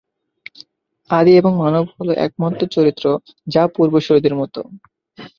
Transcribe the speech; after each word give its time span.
আদি 1.09 1.31
এবং 1.37 1.51
মানব 1.61 1.85
হ'ল 1.93 2.09
একমাত্র 2.25 2.61
চরিত্র 2.75 3.05
যা 3.47 3.63
পূর্বসূরীদের 3.75 4.33
মতো। 4.41 4.59